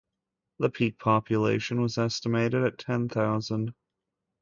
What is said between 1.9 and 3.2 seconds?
estimated at ten